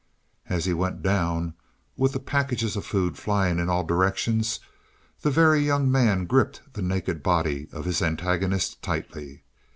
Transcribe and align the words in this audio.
As 0.49 0.65
he 0.65 0.73
went 0.73 1.03
down, 1.03 1.53
with 1.95 2.13
the 2.13 2.19
packages 2.19 2.75
of 2.75 2.87
food 2.87 3.17
flying 3.19 3.59
in 3.59 3.69
all 3.69 3.83
directions, 3.83 4.59
the 5.21 5.29
Very 5.29 5.59
Young 5.59 5.91
Man 5.91 6.25
gripped 6.25 6.61
the 6.73 6.81
naked 6.81 7.21
body 7.21 7.67
of 7.71 7.85
his 7.85 8.01
antagonist 8.01 8.81
tightly. 8.81 9.43